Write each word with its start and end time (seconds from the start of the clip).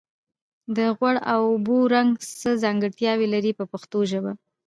د 0.75 0.77
غوړ 0.97 1.15
او 1.31 1.39
اوبو 1.51 1.77
رنګ 1.95 2.09
څه 2.39 2.49
ځانګړتیاوې 2.63 3.27
لري 3.33 3.51
په 3.59 3.63
پښتو 3.71 3.99
ژبه. 4.11 4.31